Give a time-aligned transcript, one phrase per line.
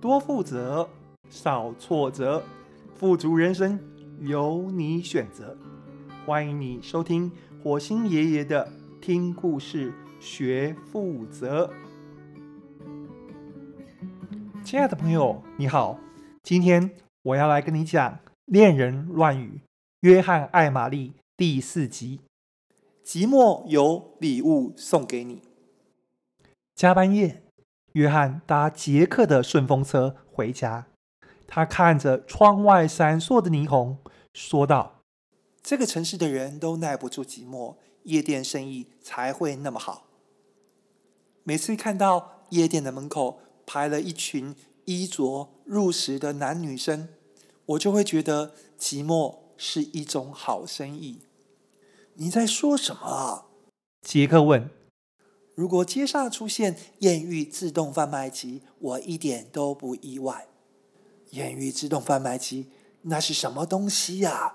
[0.00, 0.88] 多负责，
[1.28, 2.40] 少挫折，
[2.94, 3.80] 富足人生
[4.20, 5.56] 由你选择。
[6.24, 7.32] 欢迎你收听
[7.64, 11.68] 火星爷爷的听故事学负责。
[14.64, 15.98] 亲爱的朋友，你好，
[16.44, 18.12] 今天我要来跟你讲
[18.44, 19.60] 《恋人乱语》
[20.02, 22.20] 约翰艾玛丽第四集。
[23.04, 25.42] 寂寞有礼物送给你。
[26.76, 27.47] 加班夜。
[27.98, 30.86] 约翰搭杰克的顺风车回家，
[31.48, 33.98] 他看着窗外闪烁的霓虹，
[34.32, 35.02] 说道
[35.60, 37.74] ：“这个城市的人都耐不住寂寞，
[38.04, 40.04] 夜店生意才会那么好。
[41.42, 44.54] 每次看到夜店的门口排了一群
[44.84, 47.08] 衣着入时的男女生，
[47.66, 51.22] 我就会觉得寂寞是一种好生意。”
[52.14, 53.46] 你在说什么？
[54.02, 54.70] 杰克问。
[55.58, 60.46] 如果街上出现艳遇自动贩卖机，我一点都不意外。
[61.30, 62.68] 艳遇自动贩卖机，
[63.02, 64.54] 那是什么东西呀？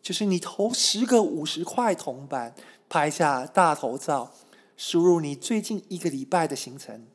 [0.00, 2.54] 就是你投十个五十块铜板，
[2.88, 4.32] 拍下大头照，
[4.78, 7.06] 输入你最近一个礼拜的行程，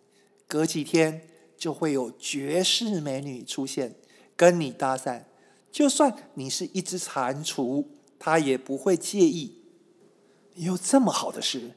[0.47, 3.95] 隔几天就会有绝世美女出现，
[4.35, 5.23] 跟你搭讪。
[5.71, 7.83] 就算你是一只蟾蜍，
[8.19, 9.63] 她也不会介意。
[10.53, 11.71] 有这么好的事？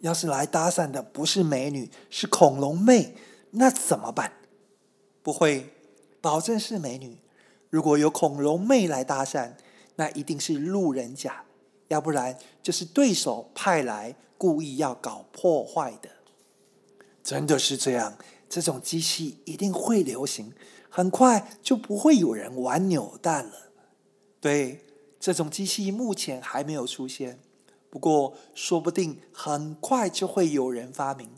[0.00, 3.14] 要是来搭讪的不是美女，是恐龙妹，
[3.52, 4.32] 那怎么办？
[5.22, 5.70] 不会，
[6.20, 7.18] 保证是美女。
[7.70, 9.52] 如果有恐龙妹来搭讪，
[9.96, 11.44] 那一定是路人甲，
[11.88, 16.10] 要不然就是对手派来故意要搞破坏的。
[17.22, 18.16] 真的是这样，
[18.48, 20.52] 这种机器一定会流行，
[20.88, 23.72] 很快就不会有人玩扭蛋了。
[24.40, 24.84] 对，
[25.18, 27.40] 这种机器目前还没有出现。
[27.90, 31.30] 不过，说不定很快就会有人发明，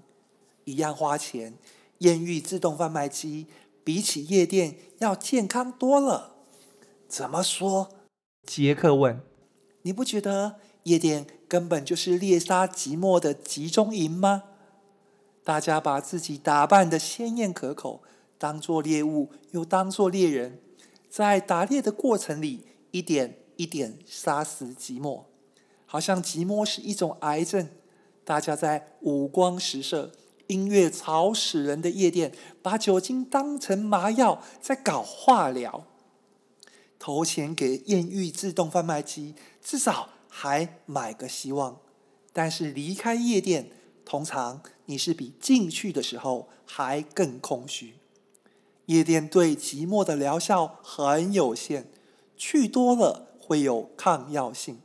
[0.65, 1.55] 一样花钱，
[1.99, 3.47] 艳遇自动贩卖机
[3.85, 6.37] 比起夜店要健康多了。
[7.09, 7.91] 怎么说？
[8.45, 9.21] 杰克问。
[9.83, 14.45] 你不觉得夜店根本就是猎杀寂寞的集中营吗？
[15.45, 18.03] 大家把自己打扮得鲜艳可口，
[18.37, 20.61] 当作猎物又当作猎人，
[21.09, 25.28] 在打猎的过程里，一点一点杀死寂寞。
[25.91, 27.67] 好像寂寞是一种癌症，
[28.23, 30.13] 大家在五光十色、
[30.49, 35.87] 音乐吵死人的夜店，把酒精当成麻药，在搞化疗。
[36.99, 41.79] 投钱给艳遇自动贩卖机，至少还买个希望。
[42.35, 43.71] 但是离开夜店，
[44.05, 47.95] 通常你是比进去的时候还更空虚。
[48.85, 51.87] 夜店对寂寞的疗效很有限，
[52.37, 54.81] 去多了会有抗药性。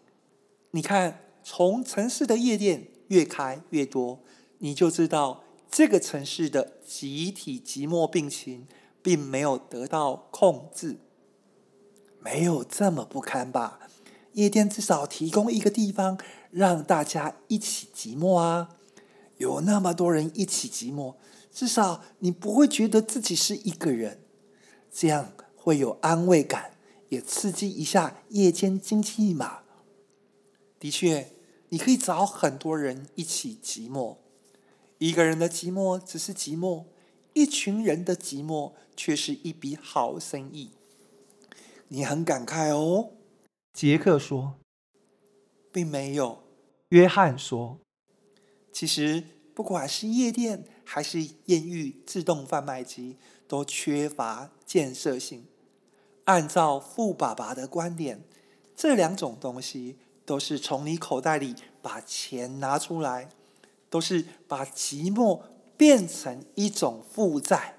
[0.75, 4.23] 你看，从城市的夜店越开越多，
[4.57, 8.65] 你就知道这个城市的集体寂寞病情
[9.03, 10.97] 并没有得到控制。
[12.19, 13.81] 没有这么不堪吧？
[14.31, 16.17] 夜店至少提供一个地方
[16.49, 18.69] 让大家一起寂寞啊！
[19.37, 21.13] 有那么多人一起寂寞，
[21.51, 24.23] 至少你不会觉得自己是一个人，
[24.91, 26.71] 这样会有安慰感，
[27.09, 29.59] 也刺激一下夜间经济嘛。
[30.83, 31.31] 的确，
[31.69, 34.17] 你可以找很多人一起寂寞。
[34.97, 36.83] 一个人的寂寞只是寂寞，
[37.31, 40.71] 一群人的寂寞却是一笔好生意。
[41.87, 43.11] 你很感慨哦，
[43.71, 44.55] 杰克说。
[45.71, 46.43] 并没有，
[46.89, 47.79] 约翰说。
[48.73, 49.23] 其实，
[49.55, 53.15] 不管是夜店还是艳遇自动贩卖机，
[53.47, 55.45] 都缺乏建设性。
[56.25, 58.25] 按照富爸爸的观点，
[58.75, 59.95] 这两种东西。
[60.25, 63.29] 都是从你口袋里把钱拿出来，
[63.89, 65.41] 都是把寂寞
[65.75, 67.75] 变成一种负债，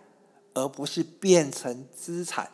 [0.53, 2.51] 而不是变成资产。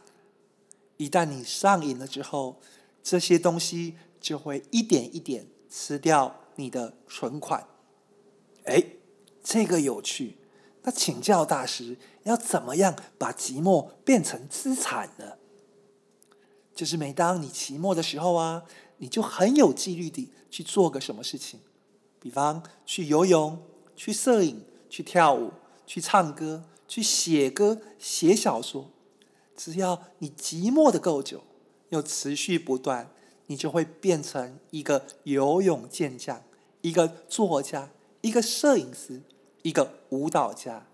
[0.96, 2.60] 一旦你上瘾了之后，
[3.02, 7.66] 这些东西就会一点一点吃掉你的存款。
[8.64, 8.84] 哎，
[9.42, 10.36] 这个有趣。
[10.82, 15.36] 那请教大师，要怎么样把寂寞变成资产呢？
[16.80, 18.62] 就是每当你寂寞的时候啊。
[19.02, 21.58] 你就很有纪律地去做个什么事情，
[22.20, 23.58] 比方去游泳、
[23.96, 25.50] 去摄影、去跳舞、
[25.86, 28.90] 去唱歌、去写歌、写小说。
[29.56, 31.42] 只要你寂寞的够久，
[31.88, 33.10] 又持续不断，
[33.46, 36.42] 你就会变成一个游泳健将、
[36.82, 37.88] 一个作家、
[38.20, 39.22] 一个摄影师、
[39.62, 40.86] 一个舞蹈家。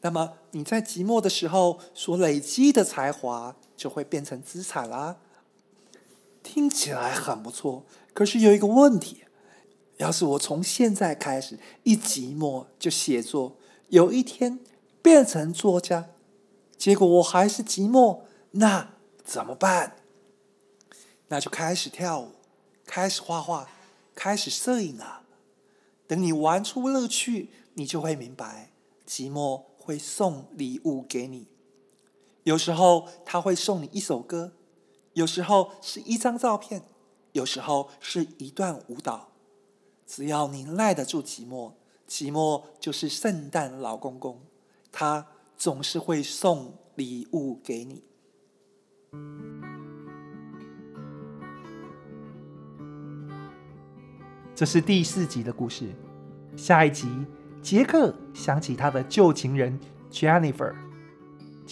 [0.00, 5.16] 那么你在寂寞的时候所累积的才华，就会变成资产啦。
[6.40, 7.84] 听起来很不错，
[8.14, 9.24] 可是有一个问题：
[9.96, 13.56] 要是我从现在开始一寂寞就写作，
[13.88, 14.60] 有一天
[15.02, 16.10] 变成作家，
[16.76, 18.20] 结果我还是寂寞，
[18.52, 18.94] 那
[19.24, 19.96] 怎么办？
[21.26, 22.28] 那就开始跳舞，
[22.86, 23.68] 开始画画，
[24.14, 25.24] 开始摄影啊！
[26.06, 28.70] 等你玩出乐趣，你就会明白，
[29.04, 31.48] 寂寞会送礼物给你。
[32.44, 34.52] 有时候他会送你一首歌，
[35.12, 36.82] 有时候是一张照片，
[37.32, 39.28] 有时候是一段舞蹈。
[40.06, 41.72] 只要你耐得住寂寞，
[42.08, 44.40] 寂寞就是圣诞老公公，
[44.90, 48.02] 他总是会送礼物给你。
[54.54, 55.94] 这是第四集的故事。
[56.56, 57.08] 下一集，
[57.62, 59.80] 杰克想起他的旧情人
[60.10, 60.74] Jennifer，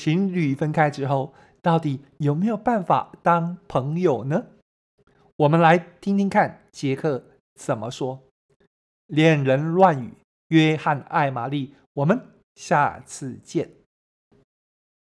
[0.02, 4.46] 情侣分开之后，到底有没有办法当朋友呢？
[5.36, 7.22] 我们来听听看杰克
[7.54, 8.22] 怎么说。
[9.08, 10.14] 恋人乱语，
[10.48, 12.18] 约翰艾玛丽，我们
[12.54, 13.79] 下次见。